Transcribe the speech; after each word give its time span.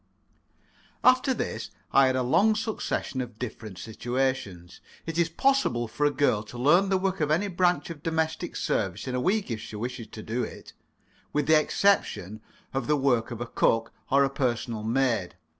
After 1.03 1.31
this 1.31 1.69
I 1.93 2.07
had 2.07 2.15
a 2.15 2.23
long 2.23 2.55
succession 2.55 3.21
of 3.21 3.37
different 3.37 3.77
situations. 3.77 4.81
It 5.05 5.19
is 5.19 5.29
possible 5.29 5.87
for 5.87 6.07
a 6.07 6.11
girl 6.11 6.41
to 6.41 6.57
learn 6.57 6.89
the 6.89 6.97
work 6.97 7.21
of 7.21 7.29
any 7.29 7.47
branch 7.47 7.91
of 7.91 8.01
domestic 8.01 8.55
service 8.55 9.07
in 9.07 9.13
a 9.13 9.21
week, 9.21 9.51
if 9.51 9.61
she 9.61 9.75
wishes 9.75 10.07
to 10.07 10.23
do 10.23 10.41
it, 10.43 10.73
with 11.33 11.45
the 11.45 11.59
exception 11.59 12.41
of 12.73 12.87
the 12.87 12.97
work 12.97 13.29
of 13.29 13.41
a 13.41 13.45
cook 13.45 13.93
or 14.09 14.23
a 14.23 14.29
personal 14.31 14.81
maid. 14.81 15.35